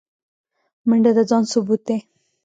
[0.87, 1.97] منډه د ځان ثبوت دی